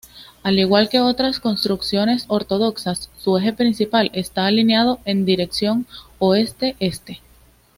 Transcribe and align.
Al 0.41 0.57
igual 0.57 0.89
que 0.89 0.99
otras 0.99 1.39
construcciones 1.39 2.25
ortodoxas, 2.27 3.11
su 3.19 3.37
eje 3.37 3.53
principal 3.53 4.09
está 4.15 4.47
alineado 4.47 4.99
en 5.05 5.25
dirección 5.25 5.85
oeste-este. 6.17 7.21